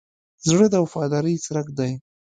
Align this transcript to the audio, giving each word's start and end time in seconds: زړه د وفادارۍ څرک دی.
زړه 0.47 0.65
د 0.71 0.75
وفادارۍ 0.83 1.35
څرک 1.45 1.67
دی. 1.77 1.91